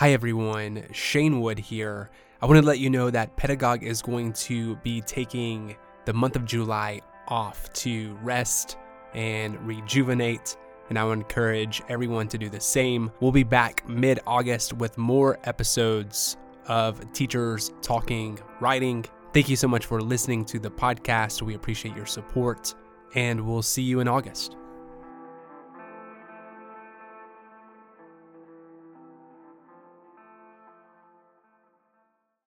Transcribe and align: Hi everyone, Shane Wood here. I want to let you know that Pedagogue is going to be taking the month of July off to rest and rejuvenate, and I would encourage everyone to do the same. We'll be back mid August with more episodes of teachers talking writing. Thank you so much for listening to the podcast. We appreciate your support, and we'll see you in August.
Hi 0.00 0.12
everyone, 0.12 0.86
Shane 0.92 1.42
Wood 1.42 1.58
here. 1.58 2.08
I 2.40 2.46
want 2.46 2.58
to 2.58 2.66
let 2.66 2.78
you 2.78 2.88
know 2.88 3.10
that 3.10 3.36
Pedagogue 3.36 3.82
is 3.82 4.00
going 4.00 4.32
to 4.32 4.76
be 4.76 5.02
taking 5.02 5.76
the 6.06 6.14
month 6.14 6.36
of 6.36 6.46
July 6.46 7.02
off 7.28 7.70
to 7.74 8.16
rest 8.22 8.78
and 9.12 9.60
rejuvenate, 9.60 10.56
and 10.88 10.98
I 10.98 11.04
would 11.04 11.18
encourage 11.18 11.82
everyone 11.90 12.28
to 12.28 12.38
do 12.38 12.48
the 12.48 12.60
same. 12.60 13.10
We'll 13.20 13.30
be 13.30 13.42
back 13.42 13.86
mid 13.90 14.20
August 14.26 14.72
with 14.72 14.96
more 14.96 15.38
episodes 15.44 16.38
of 16.66 17.12
teachers 17.12 17.70
talking 17.82 18.38
writing. 18.58 19.04
Thank 19.34 19.50
you 19.50 19.56
so 19.56 19.68
much 19.68 19.84
for 19.84 20.00
listening 20.00 20.46
to 20.46 20.58
the 20.58 20.70
podcast. 20.70 21.42
We 21.42 21.56
appreciate 21.56 21.94
your 21.94 22.06
support, 22.06 22.74
and 23.14 23.38
we'll 23.38 23.60
see 23.60 23.82
you 23.82 24.00
in 24.00 24.08
August. 24.08 24.56